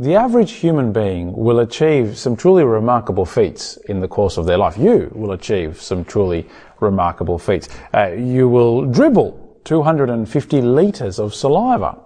[0.00, 4.56] the average human being will achieve some truly remarkable feats in the course of their
[4.56, 4.78] life.
[4.78, 6.48] You will achieve some truly
[6.80, 7.68] remarkable feats.
[7.92, 11.98] Uh, you will dribble 250 litres of saliva.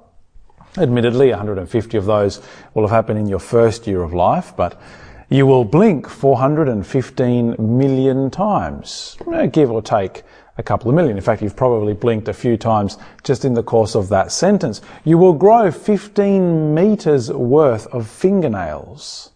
[0.77, 2.41] Admittedly, 150 of those
[2.75, 4.80] will have happened in your first year of life, but
[5.29, 10.24] you will blink 415 million times, uh, give or take
[10.57, 11.16] a couple of million.
[11.16, 14.80] In fact, you've probably blinked a few times just in the course of that sentence.
[15.04, 19.32] You will grow 15 meters worth of fingernails.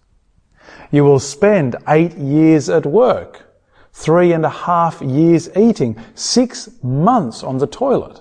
[0.90, 3.52] You will spend eight years at work,
[3.92, 8.20] three and a half years eating, six months on the toilet,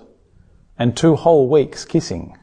[0.78, 2.36] and two whole weeks kissing.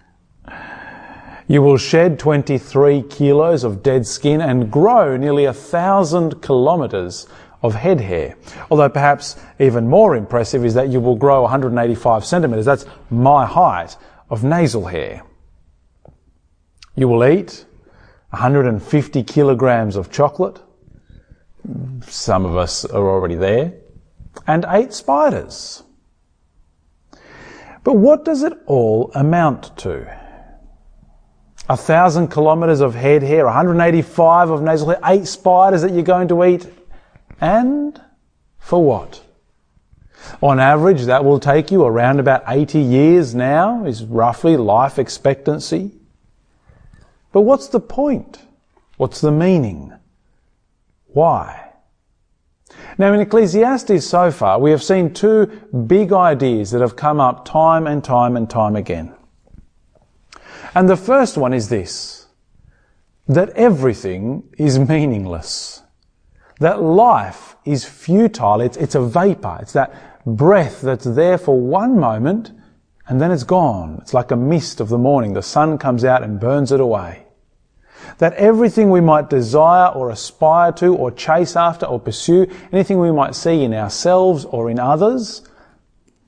[1.48, 7.28] You will shed 23 kilos of dead skin and grow nearly a thousand kilometers
[7.62, 8.36] of head hair.
[8.70, 12.66] Although perhaps even more impressive is that you will grow 185 centimeters.
[12.66, 13.96] That's my height
[14.30, 15.24] of nasal hair.
[16.96, 17.66] You will eat
[18.30, 20.62] 150 kilograms of chocolate.
[22.08, 23.74] Some of us are already there.
[24.48, 25.84] And eight spiders.
[27.84, 30.12] But what does it all amount to?
[31.70, 36.28] A thousand kilometers of head hair, 185 of nasal hair, eight spiders that you're going
[36.28, 36.68] to eat
[37.42, 38.02] and
[38.60, 39.22] for what?
[40.42, 45.92] On average, that will take you around about 80 years now, is roughly life expectancy.
[47.32, 48.40] But what's the point?
[48.98, 49.94] What's the meaning?
[51.08, 51.74] Why?
[52.98, 55.46] Now, in Ecclesiastes so far, we have seen two
[55.86, 59.14] big ideas that have come up time and time and time again.
[60.74, 62.28] And the first one is this
[63.28, 65.82] that everything is meaningless
[66.60, 68.62] that life is futile.
[68.62, 69.60] It's, it's a vapor.
[69.62, 72.52] It's that breath that's there for one moment
[73.08, 74.00] and then it's gone.
[74.02, 75.34] It's like a mist of the morning.
[75.34, 77.24] The sun comes out and burns it away.
[78.18, 83.12] That everything we might desire or aspire to or chase after or pursue, anything we
[83.12, 85.48] might see in ourselves or in others,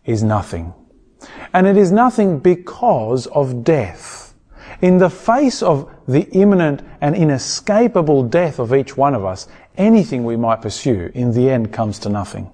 [0.05, 0.73] is nothing.
[1.53, 4.26] And it is nothing because of death.
[4.81, 10.23] In the face of the imminent and inescapable death of each one of us, anything
[10.23, 12.51] we might pursue in the end comes to nothing.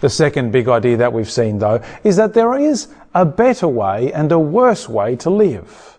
[0.00, 4.12] The second big idea that we've seen though is that there is a better way
[4.12, 5.98] and a worse way to live.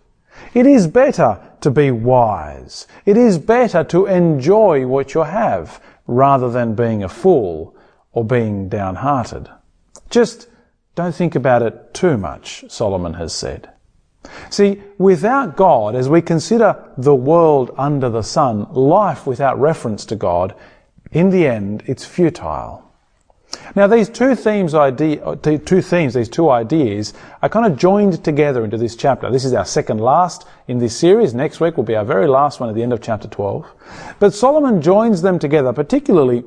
[0.53, 2.87] It is better to be wise.
[3.05, 7.75] It is better to enjoy what you have rather than being a fool
[8.11, 9.49] or being downhearted.
[10.09, 10.47] Just
[10.95, 13.72] don't think about it too much, Solomon has said.
[14.49, 20.15] See, without God, as we consider the world under the sun, life without reference to
[20.15, 20.55] God,
[21.11, 22.83] in the end, it's futile.
[23.75, 28.23] Now, these two themes, idea, uh, two themes, these two ideas, are kind of joined
[28.23, 29.31] together into this chapter.
[29.31, 31.33] This is our second last in this series.
[31.33, 33.65] Next week will be our very last one at the end of chapter 12.
[34.19, 36.43] But Solomon joins them together, particularly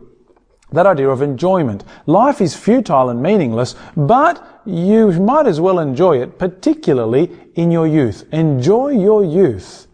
[0.72, 1.84] that idea of enjoyment.
[2.06, 7.86] Life is futile and meaningless, but you might as well enjoy it, particularly in your
[7.86, 8.24] youth.
[8.32, 9.86] Enjoy your youth,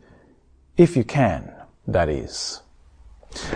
[0.77, 1.53] if you can,
[1.87, 2.63] that is.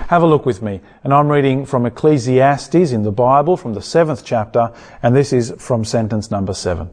[0.08, 0.80] Have a look with me.
[1.04, 4.72] And I'm reading from Ecclesiastes in the Bible from the seventh chapter,
[5.02, 6.90] and this is from sentence number seven.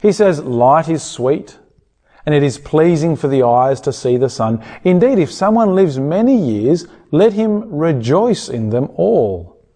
[0.00, 1.58] He says, Light is sweet,
[2.24, 4.64] and it is pleasing for the eyes to see the sun.
[4.84, 9.66] Indeed, if someone lives many years, let him rejoice in them all.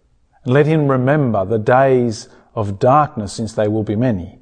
[0.45, 4.39] Let him remember the days of darkness, since they will be many.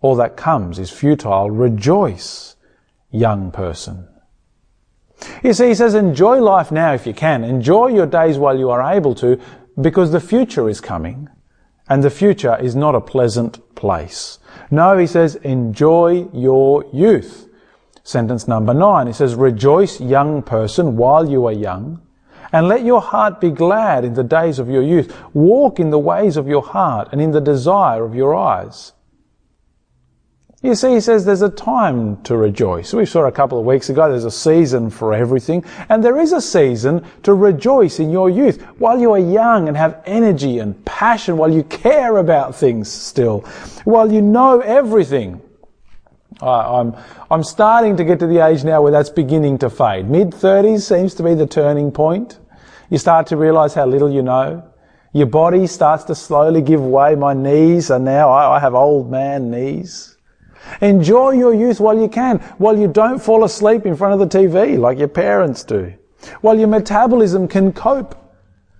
[0.00, 1.50] All that comes is futile.
[1.50, 2.56] Rejoice,
[3.10, 4.08] young person.
[5.42, 7.42] You see, he says, enjoy life now if you can.
[7.42, 9.40] Enjoy your days while you are able to,
[9.80, 11.28] because the future is coming,
[11.88, 14.38] and the future is not a pleasant place.
[14.70, 17.48] No, he says, enjoy your youth.
[18.02, 22.02] Sentence number nine, he says, rejoice, young person, while you are young,
[22.56, 25.14] and let your heart be glad in the days of your youth.
[25.34, 28.94] Walk in the ways of your heart and in the desire of your eyes.
[30.62, 32.94] You see, he says there's a time to rejoice.
[32.94, 35.66] We saw a couple of weeks ago, there's a season for everything.
[35.90, 39.76] And there is a season to rejoice in your youth while you are young and
[39.76, 43.40] have energy and passion, while you care about things still,
[43.84, 45.42] while you know everything.
[46.40, 46.96] I'm,
[47.30, 50.08] I'm starting to get to the age now where that's beginning to fade.
[50.08, 52.38] Mid 30s seems to be the turning point.
[52.90, 54.72] You start to realize how little you know.
[55.12, 57.14] Your body starts to slowly give way.
[57.14, 60.16] My knees are now, I, I have old man knees.
[60.80, 64.38] Enjoy your youth while you can, while you don't fall asleep in front of the
[64.38, 65.94] TV like your parents do,
[66.40, 68.14] while your metabolism can cope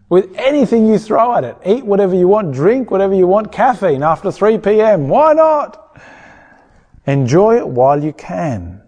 [0.08, 1.56] with anything you throw at it.
[1.64, 5.08] Eat whatever you want, drink whatever you want, caffeine after 3 p.m.
[5.08, 6.00] Why not?
[7.06, 8.82] Enjoy it while you can.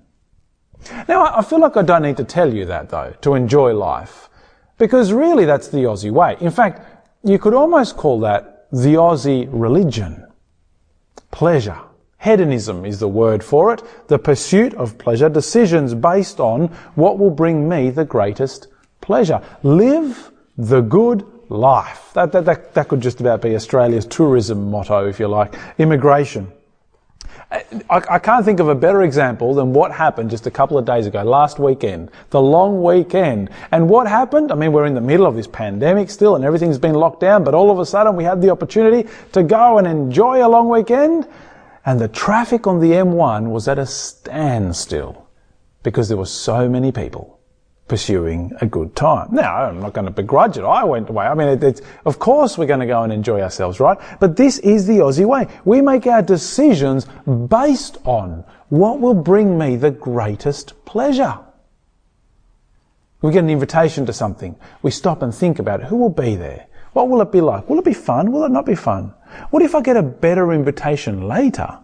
[1.09, 4.28] Now, I feel like I don't need to tell you that though, to enjoy life.
[4.79, 6.37] Because really that's the Aussie way.
[6.41, 10.25] In fact, you could almost call that the Aussie religion.
[11.31, 11.79] Pleasure.
[12.21, 13.83] Hedonism is the word for it.
[14.09, 15.29] The pursuit of pleasure.
[15.29, 18.69] Decisions based on what will bring me the greatest
[19.01, 19.41] pleasure.
[19.63, 22.11] Live the good life.
[22.15, 25.55] That, that, that, that could just about be Australia's tourism motto, if you like.
[25.79, 26.53] Immigration.
[27.51, 30.85] I, I, can't think of a better example than what happened just a couple of
[30.85, 33.49] days ago, last weekend, the long weekend.
[33.71, 34.53] And what happened?
[34.53, 37.45] I mean, we're in the middle of this pandemic still and everything's been locked down,
[37.45, 40.69] but all of a sudden we had the opportunity to go and enjoy a long
[40.69, 41.27] weekend.
[41.87, 45.27] And the traffic on the M1 was at a standstill
[45.83, 47.38] because there were so many people
[47.89, 49.29] pursuing a good time.
[49.33, 50.65] Now, I'm not going to begrudge it.
[50.65, 51.27] I went away.
[51.27, 53.99] I mean, it, it's, of course we're going to go and enjoy ourselves, right?
[54.21, 55.49] But this is the Aussie way.
[55.65, 61.39] We make our decisions based on what will bring me the greatest pleasure.
[63.23, 64.55] We get an invitation to something.
[64.83, 65.87] We stop and think about it.
[65.87, 66.67] Who will be there?
[66.93, 67.69] What will it be like?
[67.69, 68.31] Will it be fun?
[68.31, 69.15] Will it not be fun?
[69.51, 71.79] What if I get a better invitation later?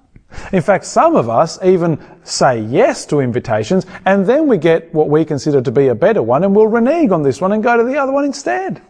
[0.53, 5.09] In fact, some of us even say yes to invitations and then we get what
[5.09, 7.77] we consider to be a better one and we'll renege on this one and go
[7.77, 8.81] to the other one instead.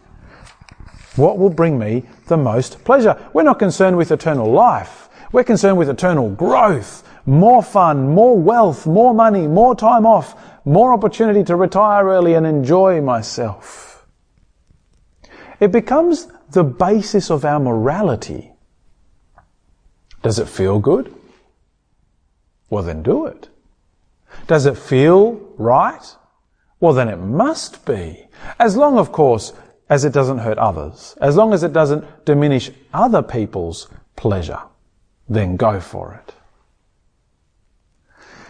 [1.16, 3.16] What will bring me the most pleasure?
[3.32, 5.08] We're not concerned with eternal life.
[5.32, 10.92] We're concerned with eternal growth, more fun, more wealth, more money, more time off, more
[10.92, 14.06] opportunity to retire early and enjoy myself.
[15.60, 18.52] It becomes the basis of our morality.
[20.22, 21.14] Does it feel good?
[22.70, 23.48] Well, then do it.
[24.46, 26.16] Does it feel right?
[26.80, 28.26] Well, then it must be.
[28.58, 29.52] As long, of course,
[29.88, 34.60] as it doesn't hurt others, as long as it doesn't diminish other people's pleasure,
[35.28, 36.34] then go for it.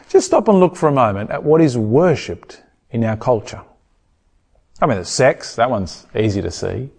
[0.09, 3.63] Just stop and look for a moment at what is worshipped in our culture.
[4.81, 6.91] I mean, the sex, that one's easy to see.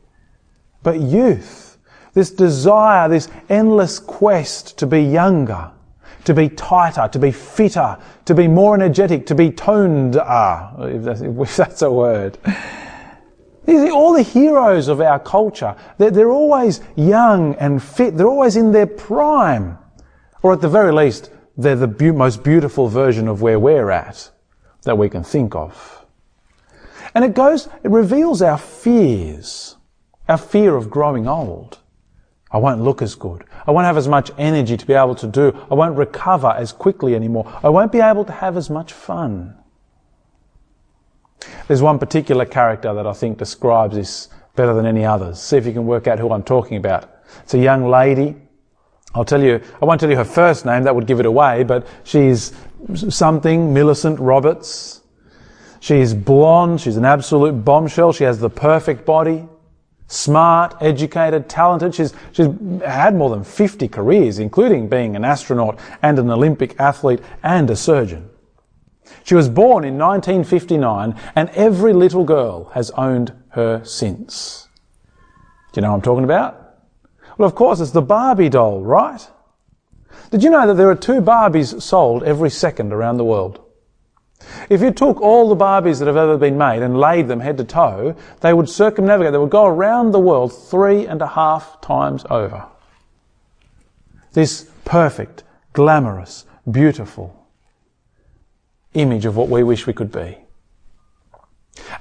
[0.84, 1.78] But youth,
[2.14, 5.72] this desire, this endless quest to be younger,
[6.26, 11.56] to be tighter, to be fitter, to be more energetic, to be toned, ah, if
[11.56, 12.38] that's, a word.
[13.68, 18.16] All the heroes of our culture, they're, always young and fit.
[18.16, 19.78] They're always in their prime.
[20.44, 24.30] Or at the very least, they're the most beautiful version of where we're at
[24.84, 26.06] that we can think of.
[27.16, 29.78] And it goes, it reveals our fears,
[30.28, 31.80] our fear of growing old.
[32.52, 33.44] I won't look as good.
[33.66, 35.58] I won't have as much energy to be able to do.
[35.70, 37.52] I won't recover as quickly anymore.
[37.64, 39.56] I won't be able to have as much fun.
[41.68, 45.42] There's one particular character that I think describes this better than any others.
[45.42, 47.10] See if you can work out who I'm talking about.
[47.44, 48.36] It's a young lady.
[49.14, 51.64] I'll tell you, I won't tell you her first name, that would give it away,
[51.64, 52.52] but she's
[53.10, 55.02] something, Millicent Roberts.
[55.80, 59.48] She's blonde, she's an absolute bombshell, she has the perfect body
[60.08, 61.96] smart, educated, talented.
[61.96, 62.48] She's, she's
[62.86, 67.76] had more than 50 careers, including being an astronaut and an Olympic athlete and a
[67.76, 68.30] surgeon.
[69.24, 74.68] She was born in 1959 and every little girl has owned her since.
[75.74, 76.62] Do you know what I'm talking about?
[77.38, 79.28] Well, of course, it's the Barbie doll, right?
[80.32, 83.65] Did you know that there are two Barbies sold every second around the world?
[84.70, 87.58] If you took all the Barbies that have ever been made and laid them head
[87.58, 91.82] to toe, they would circumnavigate, they would go around the world three and a half
[91.82, 92.66] times over.
[94.34, 97.48] This perfect, glamorous, beautiful
[98.94, 100.38] image of what we wish we could be.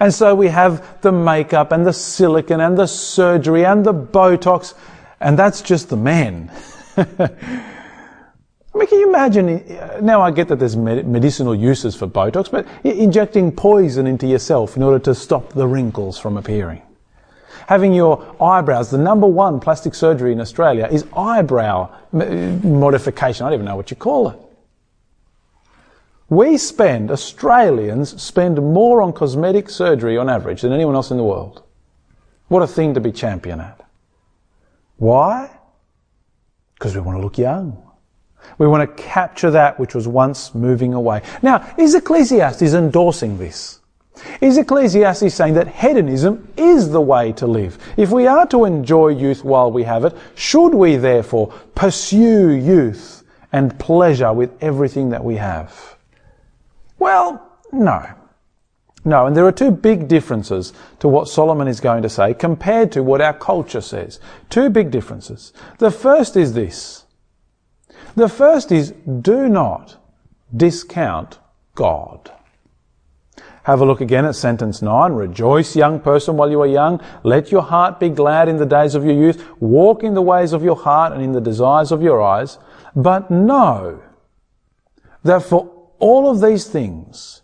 [0.00, 4.74] And so we have the makeup and the silicon and the surgery and the Botox,
[5.20, 6.50] and that's just the men.
[8.74, 9.48] I mean, can you imagine?
[9.48, 14.76] Uh, now I get that there's medicinal uses for Botox, but injecting poison into yourself
[14.76, 16.82] in order to stop the wrinkles from appearing.
[17.68, 23.46] Having your eyebrows, the number one plastic surgery in Australia is eyebrow modification.
[23.46, 24.38] I don't even know what you call it.
[26.28, 31.22] We spend, Australians spend more on cosmetic surgery on average than anyone else in the
[31.22, 31.62] world.
[32.48, 33.80] What a thing to be champion at.
[34.96, 35.50] Why?
[36.74, 37.83] Because we want to look young.
[38.58, 41.22] We want to capture that which was once moving away.
[41.42, 43.80] Now, is Ecclesiastes endorsing this?
[44.40, 47.78] Is Ecclesiastes saying that hedonism is the way to live?
[47.96, 53.24] If we are to enjoy youth while we have it, should we therefore pursue youth
[53.52, 55.96] and pleasure with everything that we have?
[56.98, 58.06] Well, no.
[59.04, 62.90] No, and there are two big differences to what Solomon is going to say compared
[62.92, 64.18] to what our culture says.
[64.48, 65.52] Two big differences.
[65.78, 67.03] The first is this.
[68.16, 69.96] The first is do not
[70.54, 71.38] discount
[71.74, 72.30] God.
[73.64, 75.12] Have a look again at sentence 9.
[75.12, 77.00] Rejoice, young person, while you are young.
[77.22, 79.42] Let your heart be glad in the days of your youth.
[79.58, 82.58] Walk in the ways of your heart and in the desires of your eyes.
[82.94, 84.02] But know
[85.22, 87.40] that for all of these things,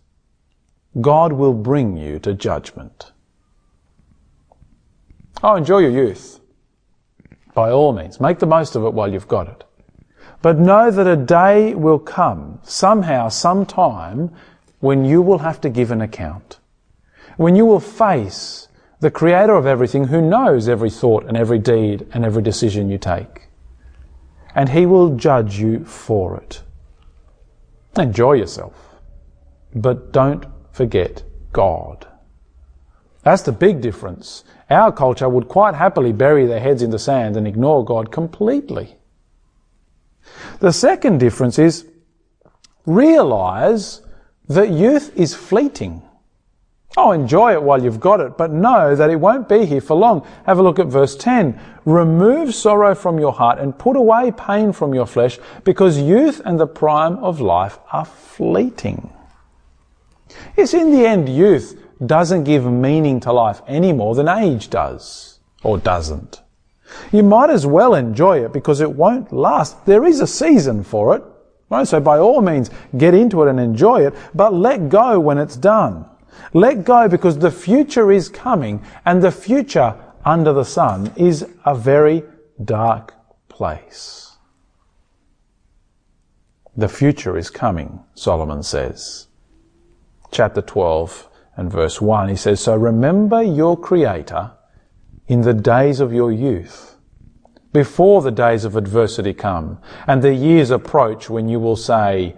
[1.00, 3.12] God will bring you to judgment.
[5.42, 6.40] Oh, enjoy your youth.
[7.54, 9.64] By all means, make the most of it while you've got it.
[10.42, 14.30] But know that a day will come, somehow, sometime,
[14.80, 16.58] when you will have to give an account.
[17.36, 18.68] When you will face
[19.00, 22.98] the creator of everything who knows every thought and every deed and every decision you
[22.98, 23.48] take.
[24.54, 26.62] And he will judge you for it.
[27.96, 28.74] Enjoy yourself.
[29.74, 32.06] But don't forget God.
[33.22, 34.44] That's the big difference.
[34.70, 38.96] Our culture would quite happily bury their heads in the sand and ignore God completely.
[40.60, 41.86] The second difference is
[42.86, 44.02] realize
[44.48, 46.02] that youth is fleeting.
[46.96, 49.94] Oh, enjoy it while you've got it, but know that it won't be here for
[49.96, 50.26] long.
[50.44, 51.58] Have a look at verse 10.
[51.84, 56.58] Remove sorrow from your heart and put away pain from your flesh because youth and
[56.58, 59.10] the prime of life are fleeting.
[60.56, 65.38] Yes, in the end, youth doesn't give meaning to life any more than age does,
[65.62, 66.42] or doesn't.
[67.12, 69.86] You might as well enjoy it because it won't last.
[69.86, 71.22] There is a season for it,
[71.68, 71.86] right?
[71.86, 75.56] So by all means, get into it and enjoy it, but let go when it's
[75.56, 76.06] done.
[76.52, 81.74] Let go because the future is coming and the future under the sun is a
[81.74, 82.22] very
[82.62, 83.14] dark
[83.48, 84.36] place.
[86.76, 89.26] The future is coming, Solomon says
[90.30, 92.28] chapter 12 and verse 1.
[92.28, 94.52] He says, So remember your Creator
[95.30, 96.96] in the days of your youth,
[97.72, 102.34] before the days of adversity come, and the years approach when you will say,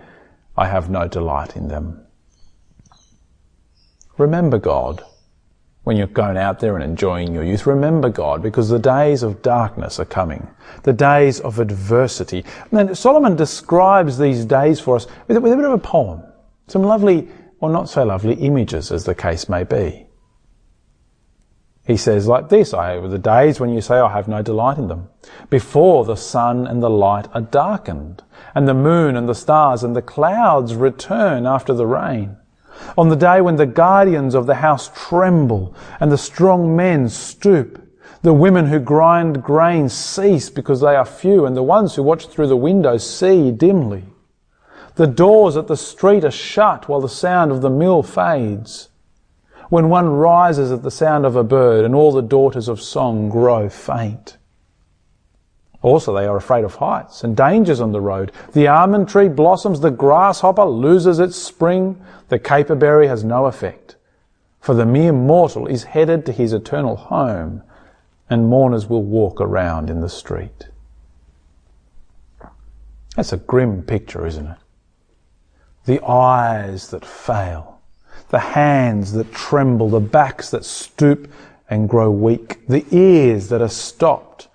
[0.59, 2.05] I have no delight in them.
[4.19, 5.03] Remember God
[5.85, 7.67] when you're going out there and enjoying your youth.
[7.67, 10.47] Remember God because the days of darkness are coming,
[10.83, 12.45] the days of adversity.
[12.73, 16.23] And Solomon describes these days for us with, a bit of a poem.
[16.67, 20.09] Some lovely or not so lovely images as the case may be.
[21.85, 24.87] He says like this, I the days when you say I have no delight in
[24.87, 25.09] them,
[25.51, 28.23] before the sun and the light are darkened,
[28.55, 32.37] and the moon and the stars and the clouds return after the rain.
[32.97, 37.81] On the day when the guardians of the house tremble and the strong men stoop,
[38.23, 42.29] the women who grind grain cease because they are few, and the ones who watch
[42.29, 44.05] through the windows see dimly.
[44.95, 48.91] The doors at the street are shut while the sound of the mill fades.
[49.73, 53.31] When one rises at the sound of a bird and all the daughters of song
[53.31, 54.37] grow faint.
[55.81, 58.33] Also, they are afraid of heights and dangers on the road.
[58.53, 63.97] The almond tree blossoms, the grasshopper loses its spring, the caperberry has no effect.
[64.61, 67.63] For the mere mortal is headed to his eternal home,
[68.29, 70.69] and mourners will walk around in the street.
[73.17, 74.59] That's a grim picture, isn't it?
[75.85, 77.72] the eyes that fail,
[78.33, 81.31] the hands that tremble, the backs that stoop
[81.69, 84.49] and grow weak, the ears that are stopped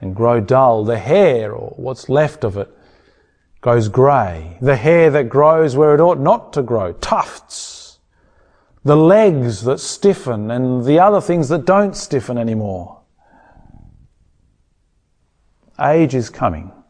[0.00, 2.68] and grow dull, the hair, or what's left of it,
[3.60, 7.98] goes grey, the hair that grows where it ought not to grow, tufts,
[8.84, 13.02] the legs that stiffen and the other things that don't stiffen anymore.
[15.78, 16.72] Age is coming.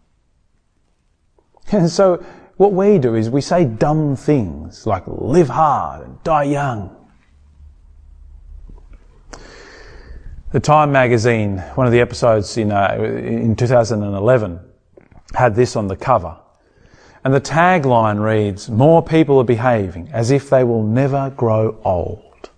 [1.73, 2.25] And so
[2.56, 6.96] what we do is we say dumb things like live hard and die young.
[10.52, 14.61] The Time magazine, one of the episodes in, uh, in 2011,
[15.34, 16.37] had this on the cover.
[17.25, 22.50] And the tagline reads, More people are behaving as if they will never grow old.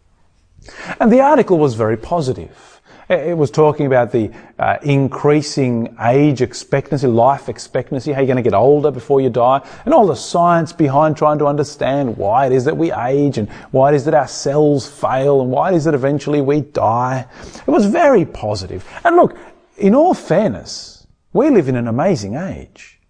[1.00, 2.75] And the article was very positive.
[3.09, 8.43] It was talking about the uh, increasing age expectancy, life expectancy, how you're going to
[8.43, 12.53] get older before you die, and all the science behind trying to understand why it
[12.53, 15.77] is that we age and why it is that our cells fail and why it
[15.77, 17.25] is that eventually we die.
[17.45, 18.85] It was very positive.
[19.05, 19.39] And look,
[19.79, 23.01] in all fairness, we live in an amazing age.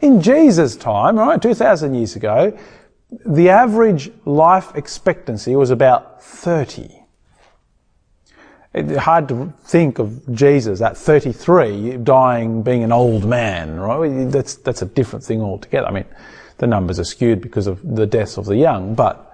[0.00, 2.56] In Jesus' time, right, 2,000 years ago,
[3.26, 6.99] the average life expectancy was about 30.
[8.72, 14.30] It's hard to think of Jesus at 33 dying, being an old man, right?
[14.30, 15.88] That's, that's a different thing altogether.
[15.88, 16.04] I mean,
[16.58, 19.26] the numbers are skewed because of the deaths of the young, but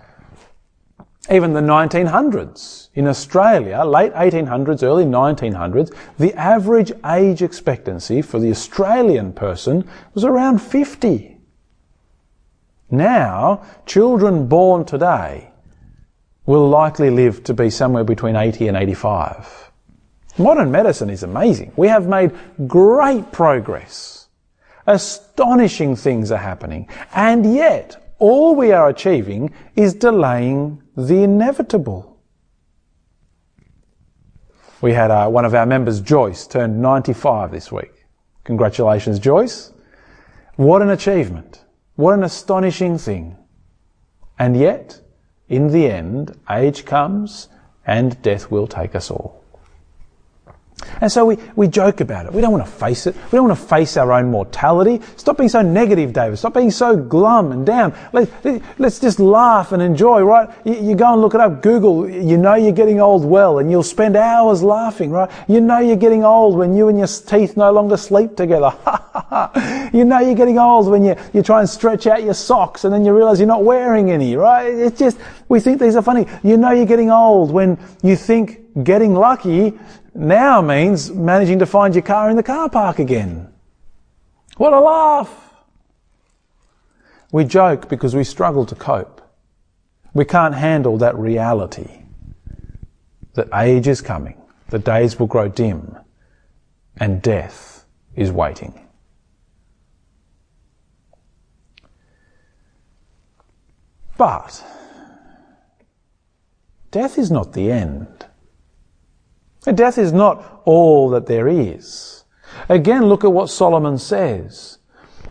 [1.30, 8.50] even the 1900s in Australia, late 1800s, early 1900s, the average age expectancy for the
[8.50, 11.36] Australian person was around 50.
[12.90, 15.50] Now, children born today
[16.46, 19.72] will likely live to be somewhere between 80 and 85.
[20.38, 21.72] Modern medicine is amazing.
[21.76, 22.32] We have made
[22.66, 24.28] great progress.
[24.86, 26.88] Astonishing things are happening.
[27.14, 32.20] And yet, all we are achieving is delaying the inevitable.
[34.80, 38.04] We had uh, one of our members, Joyce, turned 95 this week.
[38.44, 39.72] Congratulations, Joyce.
[40.56, 41.64] What an achievement.
[41.96, 43.36] What an astonishing thing.
[44.38, 45.00] And yet,
[45.48, 47.48] in the end, age comes
[47.86, 49.44] and death will take us all.
[51.00, 52.32] And so we, we joke about it.
[52.32, 53.14] We don't want to face it.
[53.16, 55.00] We don't want to face our own mortality.
[55.16, 56.38] Stop being so negative, David.
[56.38, 57.94] Stop being so glum and down.
[58.12, 58.28] Let,
[58.78, 60.50] us just laugh and enjoy, right?
[60.64, 62.08] You, you, go and look it up, Google.
[62.08, 65.30] You know you're getting old well and you'll spend hours laughing, right?
[65.48, 68.76] You know you're getting old when you and your teeth no longer sleep together.
[69.94, 72.92] you know you're getting old when you, you try and stretch out your socks and
[72.92, 74.66] then you realize you're not wearing any, right?
[74.66, 75.18] It's just,
[75.48, 76.26] we think these are funny.
[76.42, 79.78] You know you're getting old when you think getting lucky
[80.18, 83.52] now means managing to find your car in the car park again.
[84.56, 85.54] What a laugh!
[87.32, 89.20] We joke because we struggle to cope.
[90.14, 92.06] We can't handle that reality
[93.36, 95.96] that age is coming, the days will grow dim,
[96.96, 97.84] and death
[98.16, 98.80] is waiting.
[104.16, 104.64] But
[106.90, 108.25] death is not the end.
[109.74, 112.24] Death is not all that there is.
[112.68, 114.78] Again, look at what Solomon says.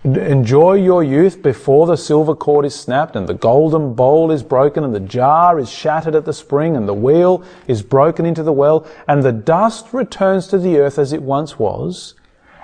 [0.03, 4.83] Enjoy your youth before the silver cord is snapped and the golden bowl is broken
[4.83, 8.53] and the jar is shattered at the spring and the wheel is broken into the
[8.53, 12.13] well and the dust returns to the earth as it once was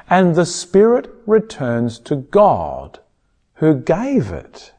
[0.07, 2.99] and the spirit returns to God
[3.55, 4.73] who gave it.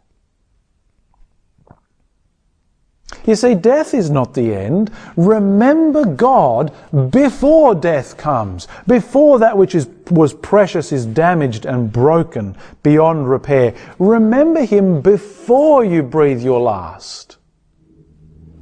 [3.25, 4.91] You see, death is not the end.
[5.17, 6.73] Remember God
[7.11, 13.75] before death comes, before that which is, was precious is damaged and broken beyond repair.
[13.99, 17.37] Remember Him before you breathe your last,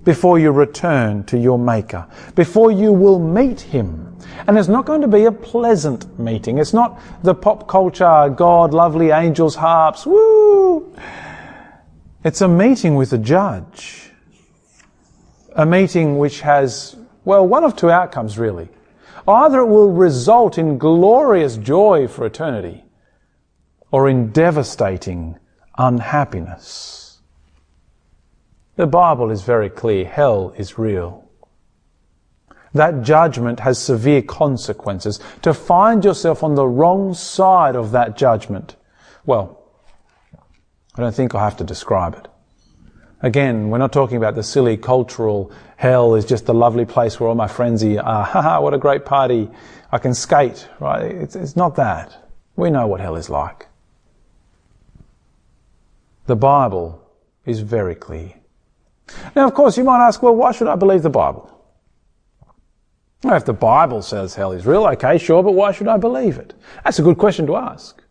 [0.04, 4.06] before you return to your Maker, before you will meet Him.
[4.46, 6.58] And it's not going to be a pleasant meeting.
[6.58, 10.94] It's not the pop culture, God, lovely angels, harps, woo!
[12.24, 14.09] It's a meeting with a judge
[15.52, 18.68] a meeting which has, well, one of two outcomes really.
[19.28, 22.84] Either it will result in glorious joy for eternity,
[23.90, 25.38] or in devastating
[25.76, 27.20] unhappiness.
[28.76, 30.04] The Bible is very clear.
[30.06, 31.28] Hell is real.
[32.72, 35.18] That judgment has severe consequences.
[35.42, 38.76] To find yourself on the wrong side of that judgment,
[39.26, 39.60] well,
[40.94, 42.29] I don't think I have to describe it.
[43.22, 47.28] Again, we're not talking about the silly cultural hell is just a lovely place where
[47.28, 48.24] all my friends are.
[48.24, 49.50] Haha, what a great party.
[49.92, 51.04] I can skate, right?
[51.04, 52.30] It's, it's not that.
[52.56, 53.66] We know what hell is like.
[56.26, 57.06] The Bible
[57.44, 58.32] is very clear.
[59.34, 61.48] Now, of course, you might ask, well, why should I believe the Bible?
[63.24, 66.54] If the Bible says hell is real, okay, sure, but why should I believe it?
[66.84, 68.02] That's a good question to ask.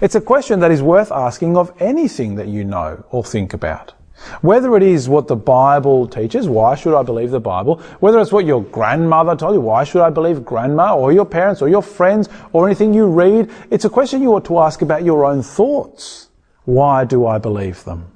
[0.00, 3.92] It's a question that is worth asking of anything that you know or think about.
[4.40, 7.76] Whether it is what the Bible teaches, why should I believe the Bible?
[8.00, 11.60] Whether it's what your grandmother told you, why should I believe grandma or your parents
[11.60, 13.50] or your friends or anything you read?
[13.70, 16.28] It's a question you ought to ask about your own thoughts.
[16.64, 18.10] Why do I believe them?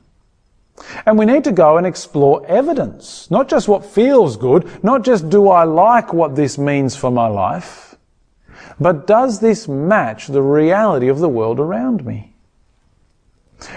[1.04, 5.28] And we need to go and explore evidence, not just what feels good, not just
[5.28, 7.96] do I like what this means for my life,
[8.78, 12.34] but does this match the reality of the world around me?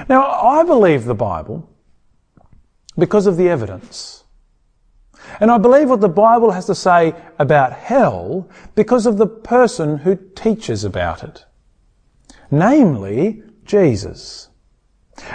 [0.08, 1.68] Now, I believe the Bible
[2.98, 4.24] because of the evidence.
[5.40, 10.00] And I believe what the Bible has to say about hell because of the person
[10.00, 11.46] who teaches about it.
[12.50, 14.50] Namely, Jesus.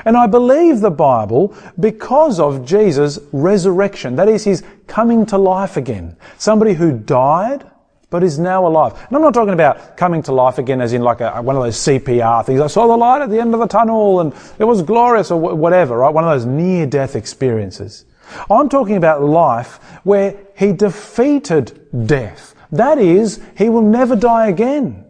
[0.04, 4.16] And I believe the Bible because of Jesus' resurrection.
[4.16, 6.16] That is, his coming to life again.
[6.38, 7.70] Somebody who died,
[8.10, 8.92] but is now alive.
[9.08, 11.62] And I'm not talking about coming to life again as in like a, one of
[11.62, 12.60] those CPR things.
[12.60, 15.40] I saw the light at the end of the tunnel and it was glorious or
[15.40, 16.14] whatever, right?
[16.14, 18.04] One of those near death experiences.
[18.50, 22.54] I'm talking about life where he defeated death.
[22.72, 25.04] That is, he will never die again.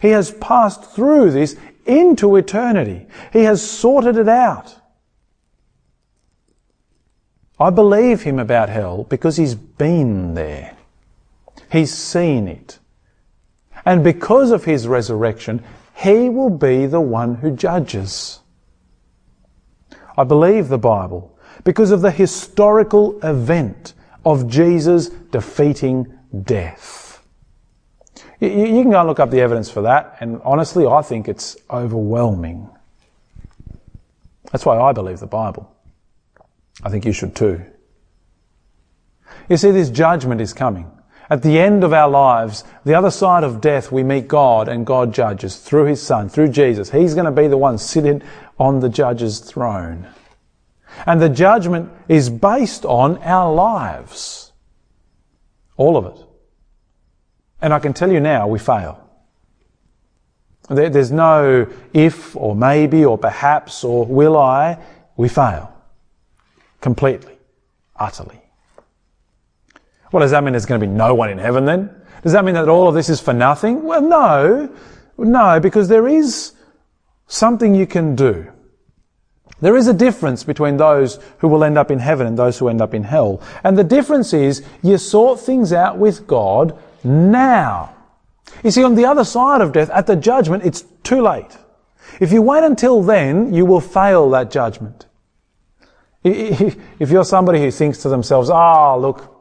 [0.00, 1.56] He has passed through this
[1.86, 3.06] into eternity.
[3.32, 4.76] He has sorted it out.
[7.58, 10.76] I believe him about hell because he's been there.
[11.70, 12.78] He's seen it.
[13.84, 15.62] And because of his resurrection,
[15.96, 18.40] he will be the one who judges.
[20.16, 27.22] I believe the Bible because of the historical event of Jesus defeating death.
[28.40, 31.28] You, you can go and look up the evidence for that, and honestly, I think
[31.28, 32.68] it's overwhelming.
[34.50, 35.74] That's why I believe the Bible.
[36.82, 37.64] I think you should too.
[39.48, 40.90] You see, this judgment is coming.
[41.30, 44.84] At the end of our lives, the other side of death, we meet God and
[44.84, 46.90] God judges through His Son, through Jesus.
[46.90, 48.20] He's going to be the one sitting
[48.58, 50.08] on the judge's throne.
[51.06, 54.52] And the judgment is based on our lives.
[55.76, 56.26] All of it.
[57.62, 59.06] And I can tell you now, we fail.
[60.68, 64.78] There's no if or maybe or perhaps or will I.
[65.16, 65.72] We fail.
[66.80, 67.38] Completely.
[67.96, 68.40] Utterly.
[70.10, 70.52] What does that mean?
[70.52, 71.94] There's going to be no one in heaven then?
[72.22, 73.84] Does that mean that all of this is for nothing?
[73.84, 74.74] Well, no.
[75.16, 76.52] No, because there is
[77.26, 78.50] something you can do.
[79.60, 82.68] There is a difference between those who will end up in heaven and those who
[82.68, 83.42] end up in hell.
[83.62, 87.94] And the difference is you sort things out with God now.
[88.64, 91.56] You see, on the other side of death, at the judgment, it's too late.
[92.20, 95.06] If you wait until then, you will fail that judgment.
[96.24, 99.39] If you're somebody who thinks to themselves, ah, oh, look,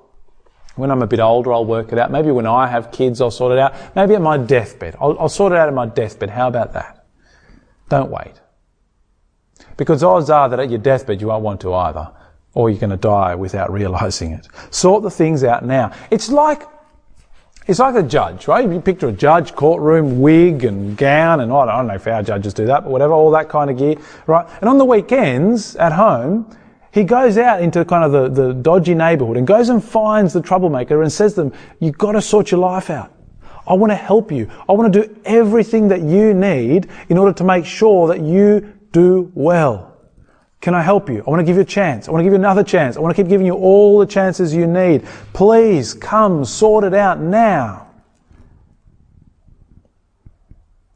[0.80, 2.12] when I'm a bit older, I'll work it out.
[2.12, 3.96] Maybe when I have kids, I'll sort it out.
[3.96, 4.96] Maybe at my deathbed.
[5.00, 6.30] I'll, I'll sort it out at my deathbed.
[6.30, 7.06] How about that?
[7.89, 8.34] Don't wait.
[9.78, 12.12] Because odds are that at your deathbed you won't want to either.
[12.54, 14.48] Or you're going to die without realizing it.
[14.72, 15.92] Sort the things out now.
[16.12, 16.63] It's like,
[17.68, 18.68] it's like a judge, right?
[18.68, 22.54] You picture a judge, courtroom, wig and gown and I don't know if our judges
[22.54, 23.96] do that, but whatever, all that kind of gear,
[24.28, 24.48] right?
[24.60, 26.56] And on the weekends at home,
[26.91, 30.41] he goes out into kind of the, the dodgy neighborhood and goes and finds the
[30.41, 33.13] troublemaker and says to them, you've got to sort your life out.
[33.67, 34.49] I want to help you.
[34.67, 38.73] I want to do everything that you need in order to make sure that you
[38.91, 39.97] do well.
[40.62, 41.23] Can I help you?
[41.25, 42.08] I want to give you a chance.
[42.08, 42.97] I want to give you another chance.
[42.97, 45.06] I want to keep giving you all the chances you need.
[45.34, 47.88] Please come sort it out now.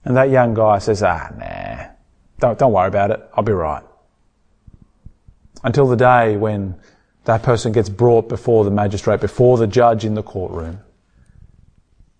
[0.03, 1.93] And that young guy says, ah, nah,
[2.39, 3.21] don't, don't worry about it.
[3.36, 3.84] I'll be right
[5.63, 6.76] until the day when
[7.26, 10.80] that person gets brought before the magistrate, before the judge in the courtroom.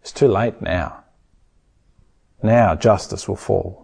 [0.01, 1.03] It's too late now.
[2.41, 3.84] Now justice will fall.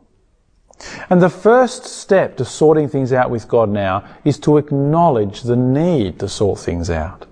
[1.09, 5.55] And the first step to sorting things out with God now is to acknowledge the
[5.55, 7.25] need to sort things out.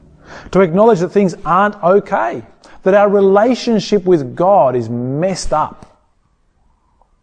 [0.52, 2.44] To acknowledge that things aren't okay.
[2.84, 5.86] That our relationship with God is messed up.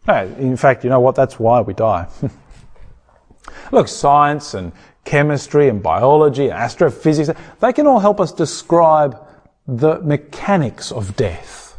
[0.07, 1.15] In fact, you know what?
[1.15, 2.07] That's why we die.
[3.73, 4.73] Look, science and
[5.05, 9.19] chemistry and biology and astrophysics, they can all help us describe
[9.67, 11.77] the mechanics of death.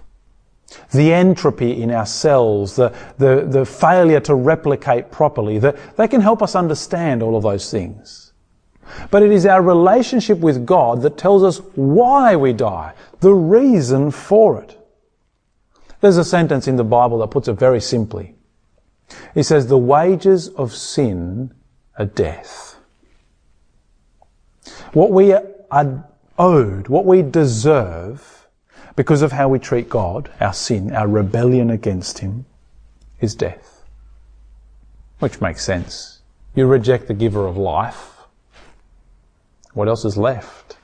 [0.92, 6.22] The entropy in our cells, the, the, the failure to replicate properly, the, they can
[6.22, 8.34] help us understand all of those things.
[9.10, 14.12] But it is our relationship with God that tells us why we die, the reason
[14.12, 14.80] for it.
[16.02, 18.36] There's a sentence in the Bible that puts it very simply.
[19.34, 21.54] It says, the wages of sin
[21.98, 22.75] are death.
[24.96, 26.08] What we are
[26.40, 28.48] owed, what we deserve,
[28.96, 32.46] because of how we treat God, our sin, our rebellion against Him,
[33.20, 33.84] is death.
[35.20, 36.22] Which makes sense.
[36.56, 38.20] You reject the giver of life.
[39.74, 40.78] What else is left?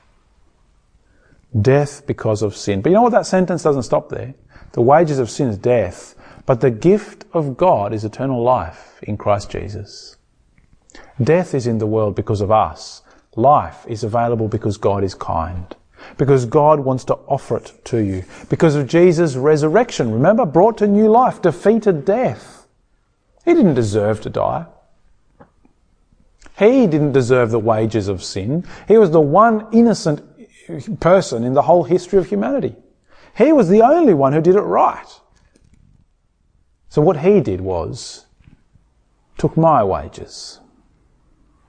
[1.58, 2.82] Death because of sin.
[2.82, 3.12] But you know what?
[3.12, 4.34] That sentence doesn't stop there.
[4.72, 9.16] The wages of sin is death, but the gift of God is eternal life in
[9.16, 10.18] Christ Jesus.
[11.22, 13.01] Death is in the world because of us,
[13.36, 15.74] Life is available because God is kind.
[16.18, 18.24] Because God wants to offer it to you.
[18.48, 20.12] Because of Jesus' resurrection.
[20.12, 22.66] Remember, brought to new life, defeated death.
[23.44, 24.66] He didn't deserve to die.
[26.58, 28.66] He didn't deserve the wages of sin.
[28.86, 30.22] He was the one innocent
[31.00, 32.76] person in the whole history of humanity.
[33.36, 35.20] He was the only one who did it right.
[36.88, 38.26] So what he did was
[39.38, 40.60] took my wages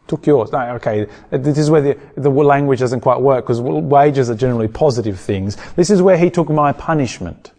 [0.08, 0.52] took yours.
[0.52, 4.68] No, okay, this is where the, the language doesn't quite work because wages are generally
[4.68, 5.58] positive things.
[5.76, 7.52] This is where he took my punishment.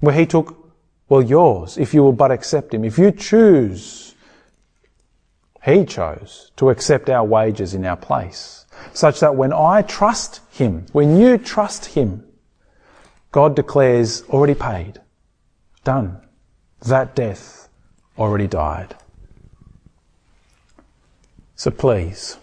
[0.00, 0.56] Where he took,
[1.08, 2.84] well, yours, if you will but accept him.
[2.84, 4.14] If you choose,
[5.64, 8.66] he chose to accept our wages in our place.
[8.92, 12.24] Such that when I trust him, when you trust him,
[13.30, 15.00] God declares already paid.
[15.84, 16.20] Done.
[16.86, 17.68] That death
[18.18, 18.96] already died.
[21.62, 22.38] So please,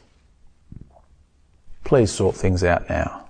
[1.84, 3.27] please sort things out now.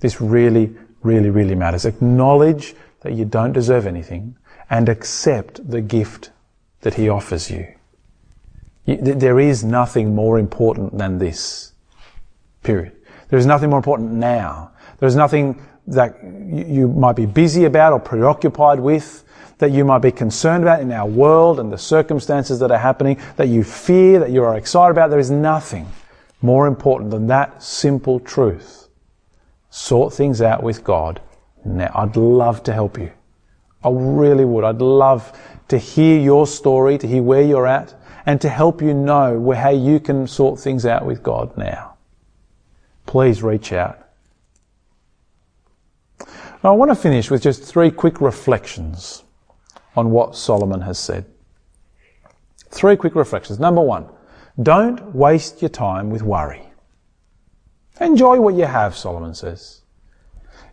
[0.00, 1.84] This really, really, really matters.
[1.84, 4.38] Acknowledge that you don't deserve anything
[4.70, 6.30] and accept the gift
[6.80, 7.74] that He offers you.
[8.86, 11.74] There is nothing more important than this.
[12.62, 12.96] Period.
[13.28, 14.70] There is nothing more important now.
[14.98, 19.24] There is nothing that you might be busy about or preoccupied with,
[19.58, 23.20] that you might be concerned about in our world and the circumstances that are happening,
[23.36, 25.10] that you fear, that you are excited about.
[25.10, 25.86] There is nothing
[26.40, 28.88] more important than that simple truth.
[29.70, 31.20] Sort things out with God.
[31.64, 33.12] Now, I'd love to help you.
[33.84, 34.64] I really would.
[34.64, 35.36] I'd love
[35.68, 37.94] to hear your story, to hear where you're at,
[38.26, 41.96] and to help you know how you can sort things out with God now.
[43.06, 44.01] Please reach out.
[46.62, 49.24] Now, I want to finish with just three quick reflections
[49.96, 51.26] on what Solomon has said.
[52.70, 53.58] Three quick reflections.
[53.58, 54.08] Number one,
[54.62, 56.62] don't waste your time with worry.
[58.00, 59.82] Enjoy what you have, Solomon says.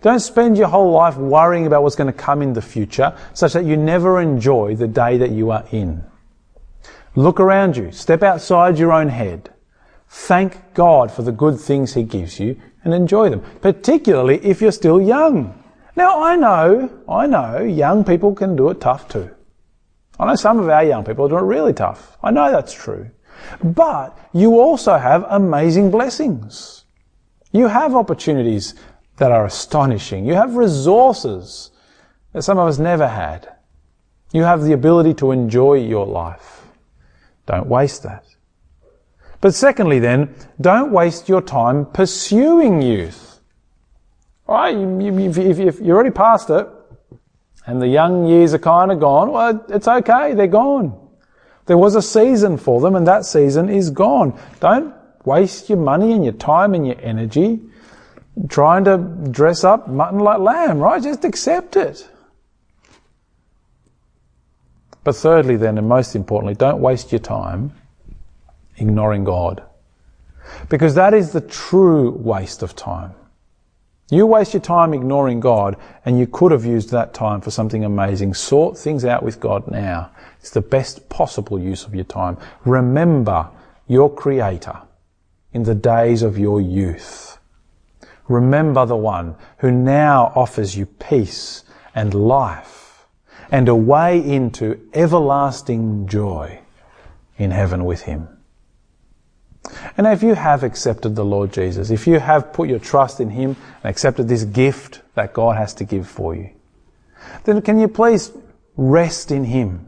[0.02, 3.54] Don't spend your whole life worrying about what's going to come in the future such
[3.54, 6.04] that you never enjoy the day that you are in.
[7.15, 7.91] Look around you.
[7.91, 9.52] Step outside your own head.
[10.08, 14.71] Thank God for the good things He gives you and enjoy them, particularly if you're
[14.71, 15.62] still young.
[15.95, 19.30] Now, I know, I know young people can do it tough too.
[20.19, 22.17] I know some of our young people do it really tough.
[22.21, 23.10] I know that's true.
[23.63, 26.86] But you also have amazing blessings.
[27.52, 28.75] You have opportunities
[29.17, 30.25] that are astonishing.
[30.25, 31.71] You have resources
[32.34, 33.47] that some of us never had.
[34.32, 36.67] You have the ability to enjoy your life.
[37.45, 38.25] Don't waste that.
[39.41, 43.28] But secondly then, don't waste your time pursuing youth.
[44.49, 44.75] Right?
[44.75, 46.67] If you're already past it,
[47.67, 51.07] and the young years are kind of gone, well, it's okay, they're gone.
[51.67, 54.39] There was a season for them, and that season is gone.
[54.59, 57.59] Don't waste your money and your time and your energy
[58.47, 58.97] trying to
[59.29, 61.03] dress up mutton like lamb, right?
[61.03, 62.09] Just accept it.
[65.03, 67.73] But thirdly, then, and most importantly, don't waste your time
[68.77, 69.62] ignoring God.
[70.69, 73.13] Because that is the true waste of time.
[74.11, 77.85] You waste your time ignoring God, and you could have used that time for something
[77.85, 78.33] amazing.
[78.33, 80.09] Sort things out with God now.
[80.39, 82.37] It's the best possible use of your time.
[82.65, 83.49] Remember
[83.87, 84.81] your Creator
[85.53, 87.37] in the days of your youth.
[88.27, 93.05] Remember the one who now offers you peace and life
[93.51, 96.59] and a way into everlasting joy
[97.37, 98.38] in heaven with Him.
[99.97, 103.29] And if you have accepted the Lord Jesus, if you have put your trust in
[103.29, 106.49] Him and accepted this gift that God has to give for you,
[107.43, 108.32] then can you please
[108.75, 109.86] rest in Him?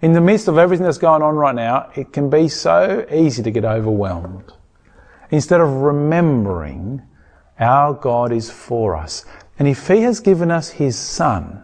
[0.00, 3.42] In the midst of everything that's going on right now, it can be so easy
[3.42, 4.52] to get overwhelmed.
[5.30, 7.02] Instead of remembering
[7.58, 9.24] our God is for us.
[9.58, 11.62] And if He has given us His Son,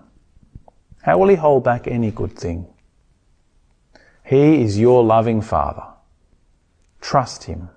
[1.02, 2.66] how will He hold back any good thing?
[4.24, 5.84] He is your loving Father.
[7.00, 7.70] Trust Him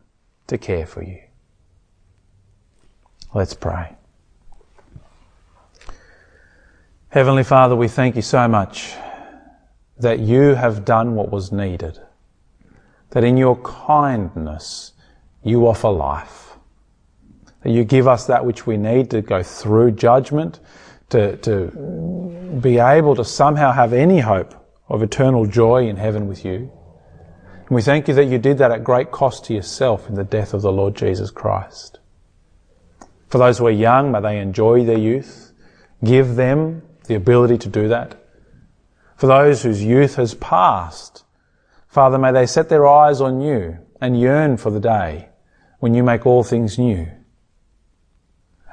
[0.48, 1.22] to care for you.
[3.34, 3.96] Let's pray.
[7.10, 8.94] Heavenly Father, we thank you so much
[9.98, 12.00] that you have done what was needed,
[13.12, 14.94] that in your kindness
[15.44, 16.54] you offer life,
[17.62, 20.60] that you give us that which we need to go through judgment,
[21.10, 21.68] to, to
[22.62, 24.56] be able to somehow have any hope
[24.90, 26.72] of eternal joy in heaven with you.
[27.72, 30.26] And we thank you that you did that at great cost to yourself in the
[30.26, 32.00] death of the Lord Jesus Christ.
[33.30, 35.54] For those who are young, may they enjoy their youth.
[36.04, 38.22] Give them the ability to do that.
[39.16, 41.24] For those whose youth has passed,
[41.88, 45.30] Father, may they set their eyes on you and yearn for the day
[45.80, 47.08] when you make all things new.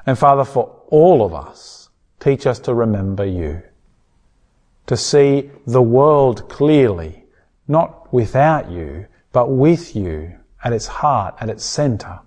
[0.05, 1.87] And Father, for all of us,
[2.19, 3.61] teach us to remember you,
[4.87, 7.18] to see the world clearly
[7.69, 12.19] not without you, but with you at its heart, at its center.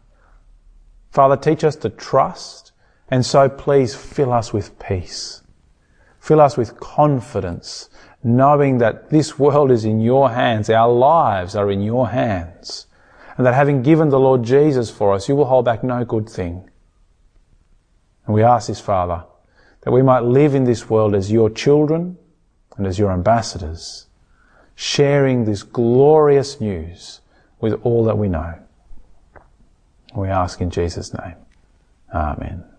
[1.10, 2.72] Father, teach us to trust,
[3.10, 5.42] and so please fill us with peace.
[6.20, 7.90] Fill us with confidence,
[8.22, 12.86] knowing that this world is in your hands, our lives are in your hands,
[13.36, 16.28] and that having given the Lord Jesus for us, you will hold back no good
[16.28, 16.70] thing.
[18.24, 19.24] And we ask this, Father,
[19.80, 22.16] that we might live in this world as your children
[22.76, 24.06] and as your ambassadors
[24.74, 27.20] sharing this glorious news
[27.60, 28.54] with all that we know.
[30.14, 31.36] We ask in Jesus' name.
[32.12, 32.71] Amen.